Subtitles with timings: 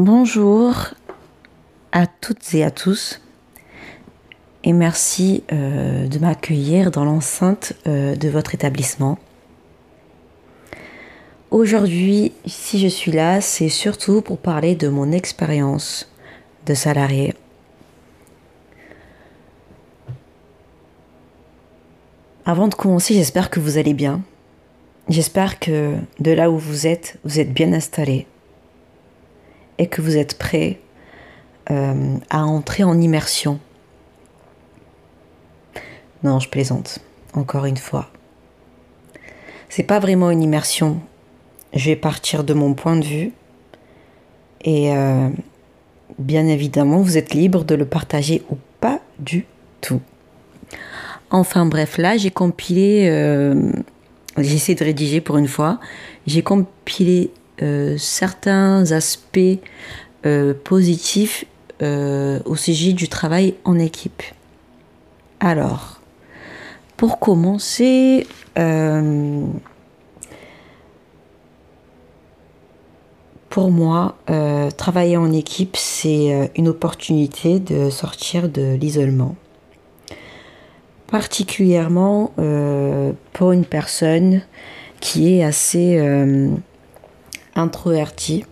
[0.00, 0.94] Bonjour
[1.90, 3.20] à toutes et à tous
[4.62, 9.18] et merci euh, de m'accueillir dans l'enceinte euh, de votre établissement.
[11.50, 16.08] Aujourd'hui, si je suis là, c'est surtout pour parler de mon expérience
[16.64, 17.34] de salarié.
[22.46, 24.22] Avant de commencer, j'espère que vous allez bien.
[25.08, 28.28] J'espère que de là où vous êtes, vous êtes bien installé
[29.78, 30.80] et que vous êtes prêt
[31.70, 33.58] euh, à entrer en immersion.
[36.22, 36.98] Non, je plaisante,
[37.34, 38.10] encore une fois.
[39.68, 41.00] C'est pas vraiment une immersion.
[41.74, 43.32] Je vais partir de mon point de vue
[44.62, 45.28] et euh,
[46.18, 49.46] bien évidemment, vous êtes libre de le partager ou pas du
[49.80, 50.00] tout.
[51.30, 53.70] Enfin bref, là j'ai compilé, euh,
[54.38, 55.78] j'ai essayé de rédiger pour une fois,
[56.26, 57.30] j'ai compilé
[57.98, 59.58] certains aspects
[60.26, 61.44] euh, positifs
[61.80, 64.24] euh, au sujet du travail en équipe.
[65.38, 66.00] Alors,
[66.96, 68.26] pour commencer,
[73.48, 74.16] pour moi,
[74.76, 79.36] travailler en équipe, c'est une opportunité de sortir de l'isolement.
[81.06, 82.32] Particulièrement
[83.32, 84.42] pour une personne
[85.00, 86.00] qui est assez
[87.58, 88.44] introverti.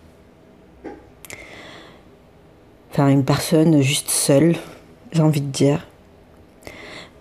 [2.91, 4.55] Enfin, une personne juste seule,
[5.11, 5.87] j'ai envie de dire.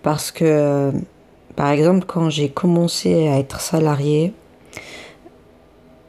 [0.03, 0.93] Parce que,
[1.55, 4.33] par exemple, quand j'ai commencé à être salarié,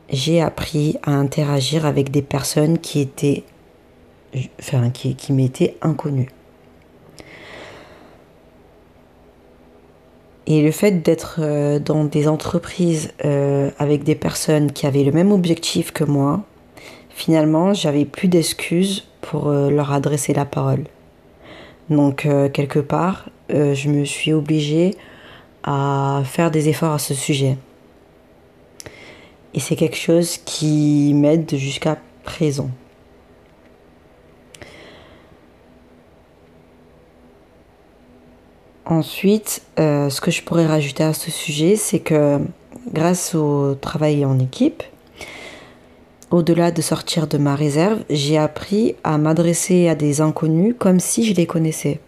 [0.10, 3.44] j'ai appris à interagir avec des personnes qui étaient,
[4.60, 6.30] enfin, qui, qui m'étaient inconnues.
[10.50, 15.12] Et le fait d'être euh, dans des entreprises euh, avec des personnes qui avaient le
[15.12, 16.44] même objectif que moi,
[17.10, 20.86] finalement, j'avais plus d'excuses pour euh, leur adresser la parole.
[21.90, 24.94] Donc, quelque part, je me suis obligée
[25.64, 27.58] à faire des efforts à ce sujet.
[29.54, 32.70] Et c'est quelque chose qui m'aide jusqu'à présent.
[38.90, 42.40] Ensuite, euh, ce que je pourrais rajouter à ce sujet, c'est que
[42.94, 44.82] grâce au travail en équipe,
[46.32, 51.26] au-delà de sortir de ma réserve, j'ai appris à m'adresser à des inconnus comme si
[51.26, 52.00] je les connaissais,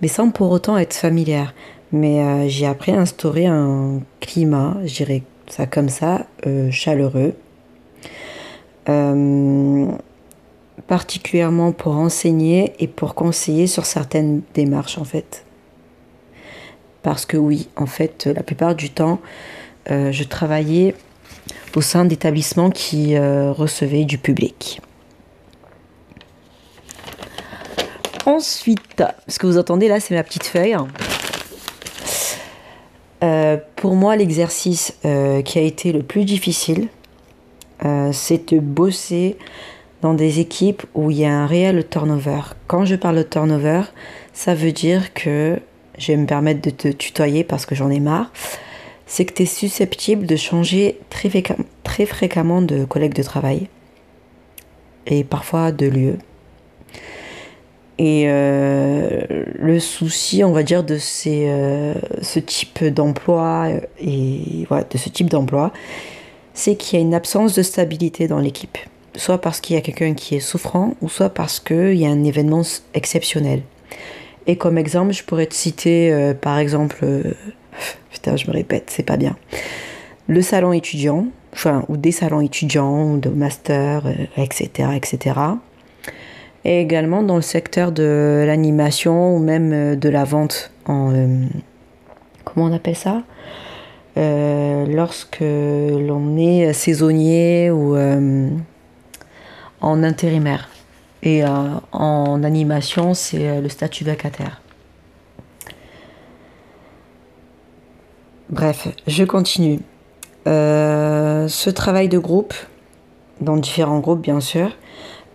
[0.00, 1.54] mais sans pour autant être familière.
[1.90, 7.34] Mais euh, j'ai appris à instaurer un climat, je dirais ça comme ça, euh, chaleureux,
[10.86, 15.44] particulièrement pour enseigner et pour conseiller sur certaines démarches en fait.
[17.02, 19.20] Parce que oui, en fait, la plupart du temps,
[19.90, 20.94] euh, je travaillais
[21.74, 24.80] au sein d'établissements qui euh, recevaient du public.
[28.24, 30.76] Ensuite, ce que vous entendez là, c'est ma petite feuille.
[33.24, 36.88] Euh, pour moi, l'exercice qui a été le plus difficile,
[38.12, 39.36] c'est de bosser
[40.02, 42.42] dans des équipes où il y a un réel turnover.
[42.68, 43.82] Quand je parle de turnover,
[44.32, 45.58] ça veut dire que
[45.98, 48.30] je vais me permettre de te tutoyer parce que j'en ai marre,
[49.06, 53.68] c'est que tu es susceptible de changer très, fréquemment de collègue de travail
[55.06, 56.18] et parfois de lieu.
[57.98, 59.20] Et euh,
[59.58, 63.68] le souci, on va dire, de ces, euh, ce type d'emploi
[64.00, 65.72] et voilà, de ce type d'emploi,
[66.54, 68.78] c'est qu'il y a une absence de stabilité dans l'équipe.
[69.14, 72.08] Soit parce qu'il y a quelqu'un qui est souffrant, ou soit parce qu'il y a
[72.08, 72.62] un événement
[72.94, 73.62] exceptionnel.
[74.46, 77.22] Et comme exemple, je pourrais te citer, euh, par exemple, euh,
[78.10, 79.36] putain, je me répète, c'est pas bien,
[80.26, 84.04] le salon étudiant, enfin, ou des salons étudiants, de master,
[84.36, 85.40] etc., euh, etc.
[86.64, 91.12] Et également dans le secteur de l'animation ou même de la vente en.
[92.44, 93.22] comment on appelle ça?
[94.14, 97.96] Lorsque l'on est saisonnier ou
[99.80, 100.68] en intérimaire.
[101.22, 101.48] Et euh,
[101.92, 104.60] en animation, c'est euh, le statut vacataire.
[108.50, 109.80] Bref, je continue.
[110.46, 112.54] Euh, ce travail de groupe,
[113.40, 114.76] dans différents groupes bien sûr,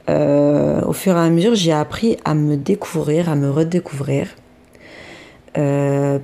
[0.10, 4.30] au fur et à mesure, j'ai appris à me découvrir, à me redécouvrir.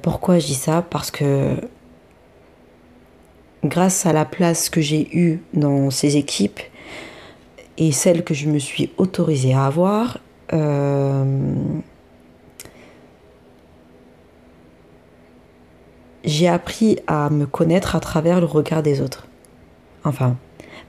[0.02, 0.86] pourquoi je dis ça?
[0.90, 1.58] Parce que
[3.66, 6.62] grâce à la place que j'ai eue dans ces équipes,
[7.78, 10.20] et celle que je me suis autorisée à avoir,
[10.54, 11.24] euh,
[16.24, 19.28] j'ai appris à me connaître à travers le regard des autres.
[20.04, 20.38] Enfin,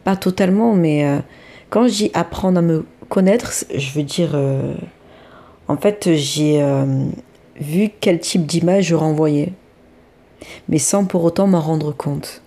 [0.05, 1.21] pas totalement, mais euh,
[1.71, 4.75] quand je dis apprendre à me connaître, je veux dire, euh,
[5.69, 6.63] en fait, j'ai
[7.59, 9.55] vu quel type d'image je renvoyais,
[10.69, 12.43] mais sans pour autant m'en rendre compte.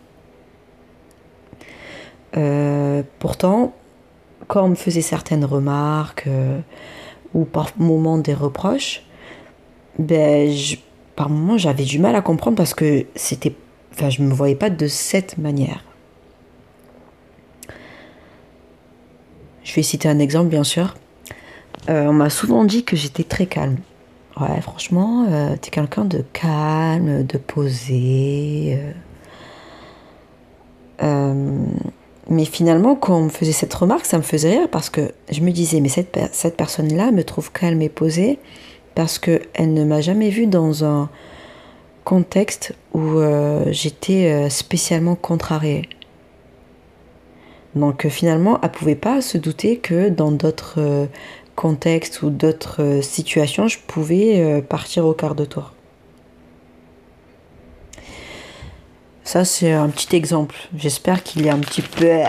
[3.17, 3.73] Pourtant,
[4.47, 6.29] quand on me faisait certaines remarques
[7.33, 9.03] ou par moments des reproches,
[9.99, 10.49] ben,
[11.15, 13.55] par moments j'avais du mal à comprendre parce que c'était,
[13.93, 15.83] enfin, je me voyais pas de cette manière.
[19.67, 20.95] Je vais citer un exemple, bien sûr.
[21.89, 23.77] Euh, on m'a souvent dit que j'étais très calme.
[24.39, 28.79] Ouais, franchement, euh, t'es quelqu'un de calme, de posé.
[31.03, 31.65] Euh.
[32.29, 35.41] Mais finalement, quand on me faisait cette remarque, ça me faisait rire parce que je
[35.41, 38.39] me disais, mais cette, personne-là me trouve calme et posée
[38.95, 41.09] parce qu'elle ne m'a jamais vue dans un
[42.03, 43.19] contexte où
[43.71, 45.87] j'étais spécialement contrariée.
[47.77, 51.05] Donc euh, finalement, elle pouvait pas se douter que dans d'autres euh,
[51.55, 55.73] contextes ou d'autres euh, situations, je pouvais partir au quart de tour.
[59.27, 60.55] Ça, c'est un petit exemple.
[60.77, 62.21] J'espère qu'il est un petit peu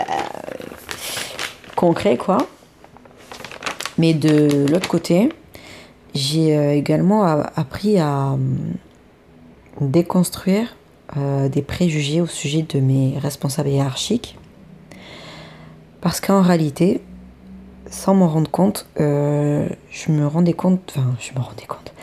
[1.77, 2.39] concret, quoi.
[3.97, 5.29] Mais de l'autre côté,
[6.13, 8.35] j'ai également appris à
[9.79, 10.75] déconstruire
[11.15, 14.37] des préjugés au sujet de mes responsables hiérarchiques
[16.01, 16.99] parce qu'en réalité,
[17.89, 21.93] sans m'en rendre compte, euh, je me rendais compte, enfin, je me rendais compte,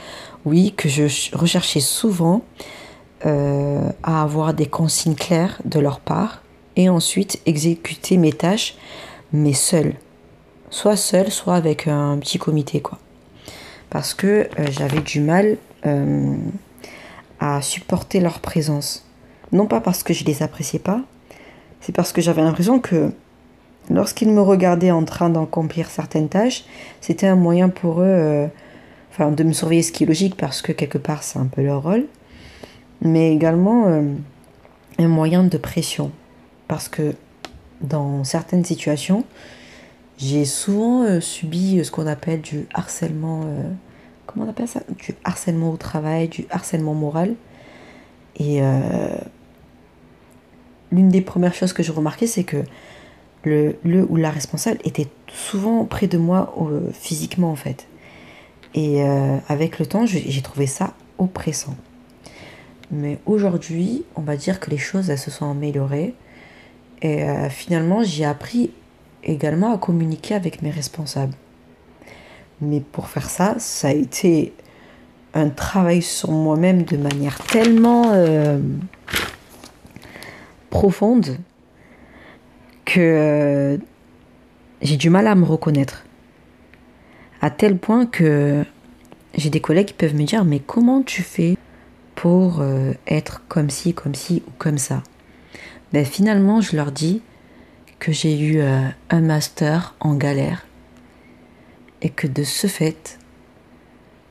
[0.47, 2.41] oui, que je recherchais souvent
[3.25, 6.43] euh, à avoir des consignes claires de leur part
[6.77, 8.77] et ensuite exécuter mes tâches,
[9.33, 9.95] mais seul.
[10.71, 12.99] Soit seul, soit avec un petit comité, quoi.
[13.89, 15.57] Parce que euh, j'avais du mal
[17.39, 19.07] à supporter leur présence.
[19.53, 21.01] Non pas parce que je les appréciais pas,
[21.81, 23.13] c'est parce que j'avais l'impression que
[23.91, 26.65] Lorsqu'ils me regardaient en train d'accomplir certaines tâches,
[27.01, 28.47] c'était un moyen pour eux euh,
[29.13, 31.63] enfin, de me surveiller, ce qui est logique parce que quelque part c'est un peu
[31.63, 32.07] leur rôle,
[33.01, 34.03] mais également euh,
[34.99, 36.11] un moyen de pression.
[36.69, 37.15] Parce que
[37.81, 39.25] dans certaines situations,
[40.19, 43.45] j'ai souvent euh, subi ce qu'on appelle du harcèlement.
[44.27, 44.83] comment on appelle ça?
[44.99, 47.35] Du harcèlement au travail, du harcèlement moral.
[48.39, 48.61] Et
[50.93, 52.63] l'une des premières choses que je remarquais, c'est que
[53.47, 57.87] le, ou la responsable était souvent près de moi euh, physiquement en fait.
[58.75, 61.75] Et euh, avec le temps, j'ai trouvé ça oppressant.
[62.91, 66.15] Mais aujourd'hui, on va dire que les choses se sont améliorées.
[67.03, 68.71] Et euh, finalement, j'ai appris
[69.25, 71.35] également à communiquer avec mes responsables.
[72.61, 74.55] Mais pour faire ça, ça a été
[75.35, 78.15] un travail sur moi-même de manière tellement
[80.71, 81.39] profonde
[82.85, 83.77] que euh,
[84.83, 86.05] j'ai du mal à me reconnaître.
[87.41, 88.65] À tel point que
[89.35, 91.57] j'ai des collègues qui peuvent me dire mais comment tu fais?
[92.27, 95.03] Euh, être comme ci, comme ci ou comme ça
[95.93, 97.23] ben, Finalement, je leur dis
[97.99, 100.67] que j'ai eu euh, un master en galère
[102.03, 103.19] et que de ce fait,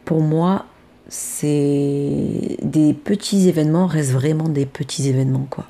[0.05, 0.65] pour moi,
[1.07, 5.65] c'est des petits événements restent vraiment des petits événements quoi.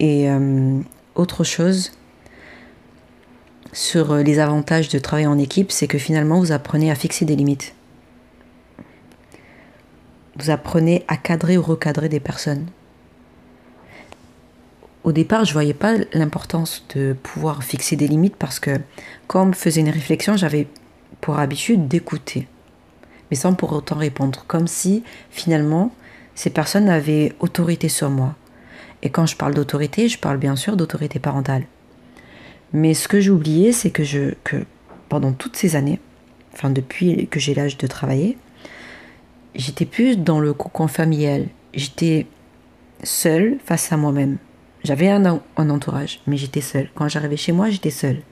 [0.00, 0.28] Et
[1.14, 1.92] autre chose
[3.72, 7.24] sur euh, les avantages de travailler en équipe, c'est que finalement vous apprenez à fixer
[7.24, 7.74] des limites.
[10.36, 12.66] Vous apprenez à cadrer ou recadrer des personnes.
[15.02, 18.78] Au départ, je ne voyais pas l'importance de pouvoir fixer des limites parce que
[19.26, 20.66] quand on me faisait une réflexion, j'avais
[21.20, 22.46] pour habitude d'écouter,
[23.30, 25.94] mais sans pour autant répondre, comme si finalement
[26.34, 28.34] ces personnes avaient autorité sur moi.
[29.02, 31.64] Et quand je parle d'autorité, je parle bien sûr d'autorité parentale.
[32.72, 34.64] Mais ce que j'ai oublié, c'est que, que
[35.08, 35.98] pendant toutes ces années,
[36.52, 38.36] enfin depuis que j'ai l'âge de travailler,
[39.54, 41.46] j'étais plus dans le cocon familial.
[41.74, 42.26] J'étais
[43.02, 44.38] seule face à moi-même.
[44.84, 46.88] J'avais un, entourage, mais j'étais seule.
[46.94, 48.22] Quand j'arrivais chez moi, j'étais seule.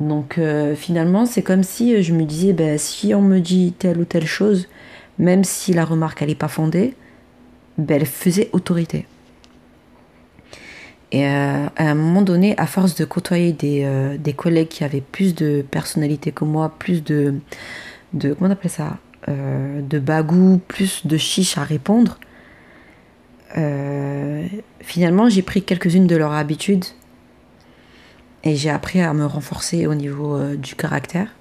[0.00, 3.98] Donc euh, finalement, c'est comme si je me disais, ben, si on me dit telle
[3.98, 4.68] ou telle chose,
[5.18, 6.94] même si la remarque n'est pas fondée,
[7.76, 9.06] ben, elle faisait autorité.
[11.12, 14.84] Et euh, à un moment donné, à force de côtoyer des, euh, des, collègues qui
[14.84, 17.34] avaient plus de personnalité que moi, plus de,
[18.12, 18.96] de comment on appelle ça,
[19.28, 22.18] euh, de bagou, plus de chiche à répondre,
[24.80, 26.84] finalement j'ai pris quelques-unes de leurs habitudes
[28.44, 31.34] et j'ai appris à me renforcer au niveau du caractère.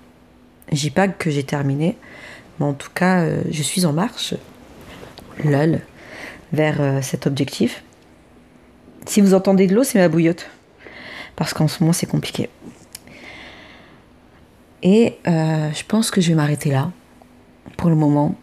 [0.71, 1.97] Dis pas que j'ai terminé,
[2.59, 4.33] mais en tout cas, je suis en marche,
[5.43, 5.81] lol,
[6.51, 7.83] vers cet objectif.
[9.05, 10.49] Si vous entendez de l'eau, c'est ma bouillotte.
[11.35, 12.49] Parce qu'en ce moment, c'est compliqué.
[14.83, 16.91] Et euh, je pense que je vais m'arrêter là
[17.79, 18.35] pour le moment.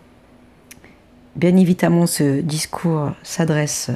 [1.35, 3.91] Bien évidemment, ce discours s'adresse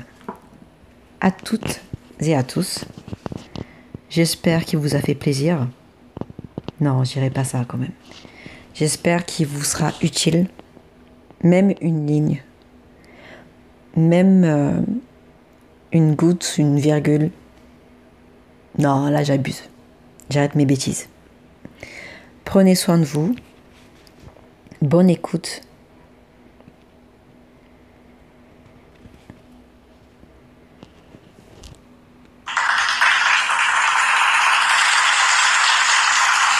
[1.22, 1.80] à toutes
[2.20, 2.84] et à tous.
[4.10, 5.66] J'espère qu'il vous a fait plaisir.
[6.78, 7.94] Non, je dirais pas ça quand même.
[8.74, 10.46] J'espère qu'il vous sera utile.
[11.42, 12.42] Même une ligne.
[13.96, 14.82] Même euh,
[15.92, 17.30] une goutte, une virgule.
[18.78, 19.62] Non, là j'abuse.
[20.28, 21.08] J'arrête mes bêtises.
[22.44, 23.34] Prenez soin de vous.
[24.82, 25.60] Bonne écoute.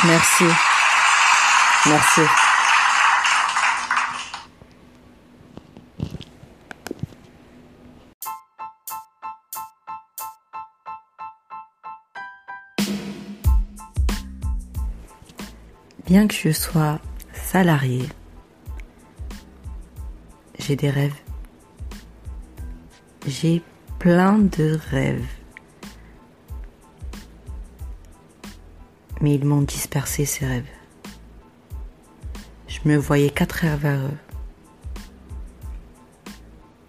[0.05, 0.45] Merci.
[1.87, 2.21] Merci.
[16.07, 16.99] Bien que je sois
[17.53, 18.09] salarié,
[20.61, 21.21] j'ai des rêves.
[23.27, 23.61] J'ai
[23.99, 25.27] plein de rêves.
[29.21, 30.71] Mais ils m'ont dispersé ces rêves.
[32.69, 34.19] Je me voyais qu'à travers eux.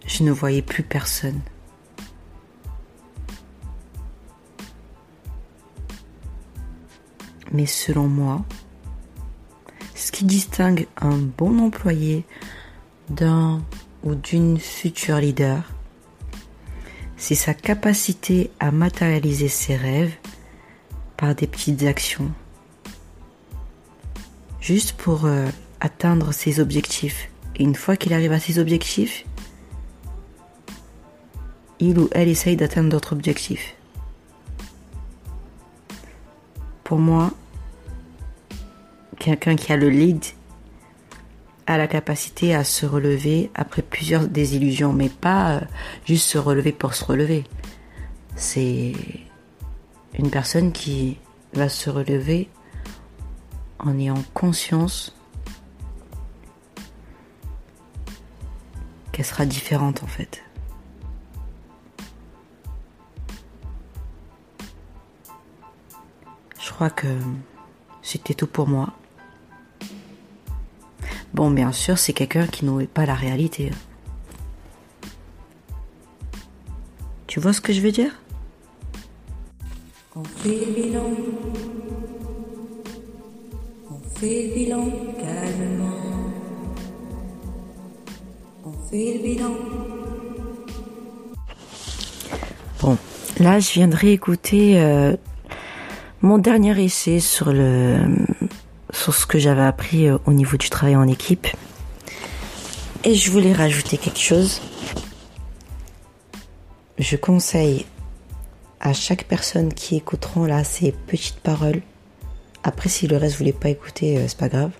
[0.05, 1.41] Je ne voyais plus personne.
[7.51, 8.45] Mais selon moi,
[10.25, 12.25] distingue un bon employé
[13.09, 13.61] d'un
[14.03, 15.71] ou d'une future leader,
[17.17, 20.15] c'est sa capacité à matérialiser ses rêves
[21.17, 22.31] par des petites actions,
[24.59, 25.47] juste pour euh,
[25.79, 27.29] atteindre ses objectifs.
[27.57, 29.25] Et une fois qu'il arrive à ses objectifs,
[31.79, 33.75] il ou elle essaye d'atteindre d'autres objectifs.
[36.83, 37.31] Pour moi,
[39.21, 40.25] quelqu'un qui a le lead
[41.67, 45.61] a la capacité à se relever après plusieurs désillusions, mais pas euh,
[46.05, 47.43] juste se relever pour se relever.
[48.35, 48.93] C'est
[50.17, 51.19] une personne qui
[51.53, 52.49] va se relever
[53.77, 55.15] en ayant conscience
[59.11, 60.43] qu'elle sera différente en fait.
[66.59, 67.07] Je crois que
[68.01, 68.93] c'était tout pour moi.
[71.33, 73.71] Bon, bien sûr, c'est quelqu'un qui n'aurait pas la réalité.
[77.27, 78.11] Tu vois ce que je veux dire?
[80.13, 81.09] On fait le bilan.
[83.89, 86.33] On fait le bilan calmement.
[88.65, 89.55] On fait le bilan.
[92.81, 92.97] Bon,
[93.39, 95.15] là, je viendrai écouter euh,
[96.21, 98.00] mon dernier essai sur le
[99.01, 101.48] sur ce que j'avais appris euh, au niveau du travail en équipe.
[103.03, 104.62] Et je voulais rajouter quelque chose.
[107.00, 107.88] Je conseille
[108.79, 111.81] à chaque personne qui écouteront là ces petites paroles.
[112.63, 114.72] Après, si le reste voulait pas écouter, euh, c'est pas grave.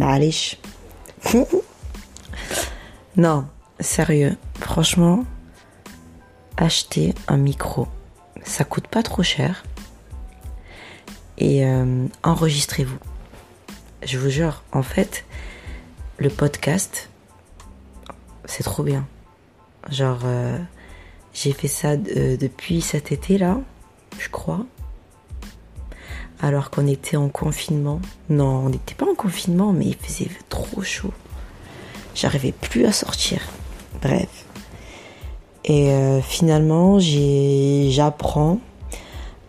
[0.00, 0.34] Allez.
[3.16, 3.46] non,
[3.80, 4.36] sérieux.
[4.60, 5.26] Franchement,
[6.56, 7.86] acheter un micro.
[8.44, 9.64] Ça coûte pas trop cher
[11.38, 12.98] et euh, enregistrez-vous.
[14.02, 15.24] Je vous jure, en fait,
[16.18, 17.10] le podcast,
[18.44, 19.06] c'est trop bien.
[19.90, 20.58] Genre, euh,
[21.32, 23.58] j'ai fait ça euh, depuis cet été-là,
[24.18, 24.66] je crois.
[26.40, 28.00] Alors qu'on était en confinement.
[28.28, 31.12] Non, on n'était pas en confinement, mais il faisait trop chaud.
[32.14, 33.40] J'arrivais plus à sortir.
[34.02, 34.44] Bref.
[35.64, 35.92] Et
[36.22, 38.60] finalement, j'apprends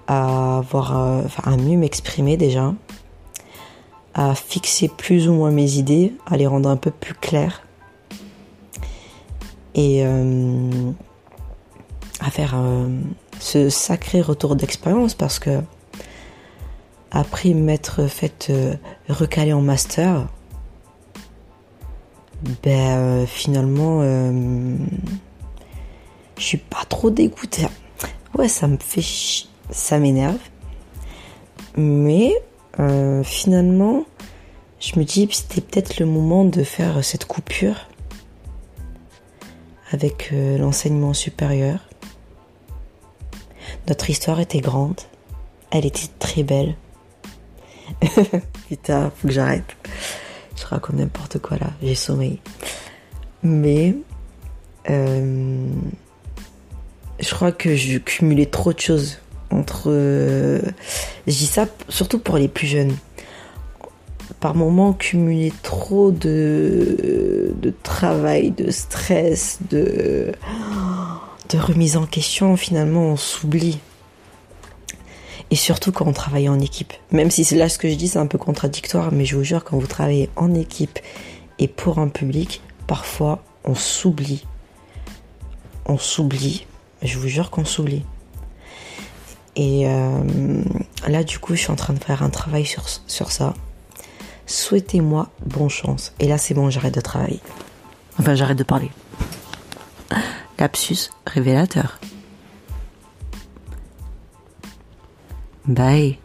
[0.10, 2.74] à avoir, euh, à mieux m'exprimer déjà,
[4.16, 7.62] à fixer plus ou moins mes idées, à les rendre un peu plus claires
[9.76, 10.92] et euh,
[12.20, 12.90] à faire euh,
[13.40, 15.62] ce sacré retour d'expérience parce que
[17.12, 18.52] après m'être fait
[19.10, 20.28] recaler en master,
[22.64, 24.02] ben finalement
[26.38, 27.68] je suis pas trop dégoûtée.
[28.38, 30.40] Ouais, ça me fait chier ça m'énerve.
[31.78, 32.34] Mais
[32.80, 34.06] euh, finalement,
[34.80, 37.88] je me dis c'était peut-être le moment de faire cette coupure
[39.92, 41.80] avec euh, l'enseignement supérieur.
[43.88, 45.00] Notre histoire était grande,
[45.72, 46.76] elle était très belle.
[48.68, 49.76] Putain, faut que j'arrête.
[50.56, 52.40] Je raconte n'importe quoi là, j'ai sommeil.
[53.42, 53.96] Mais
[54.90, 55.68] euh,
[57.20, 59.20] je crois que je cumulais trop de choses
[59.52, 59.84] entre.
[59.88, 60.62] Euh,
[61.28, 62.96] je dis ça surtout pour les plus jeunes.
[64.40, 70.32] par moments cumuler trop de, de travail, de stress, de,
[71.50, 73.80] de remise en question, finalement on s'oublie.
[75.52, 76.94] Et surtout quand on travaille en équipe.
[77.12, 79.64] Même si là ce que je dis, c'est un peu contradictoire, mais je vous jure,
[79.64, 81.00] quand vous travaillez en équipe
[81.58, 84.46] et pour un public, parfois on s'oublie.
[85.86, 86.68] On s'oublie.
[87.02, 88.04] Je vous jure qu'on s'oublie.
[89.56, 90.64] Et euh,
[91.08, 93.54] là, du coup, je suis en train de faire un travail sur, sur ça.
[94.46, 96.14] Souhaitez-moi bonne chance.
[96.20, 97.40] Et là, c'est bon, j'arrête de travailler.
[98.20, 98.92] Enfin, j'arrête de parler.
[100.58, 102.00] Lapsus révélateur.
[105.66, 106.18] Bye.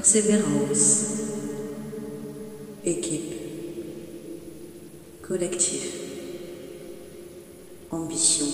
[0.00, 1.08] Persévérance,
[2.86, 3.34] équipe,
[5.20, 5.92] collectif,
[7.90, 8.46] ambition